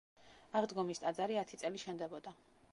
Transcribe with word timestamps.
აღდგომის 0.61 1.03
ტაძარი 1.05 1.39
ათი 1.45 1.63
წელი 1.65 1.85
შენდებოდა. 1.87 2.39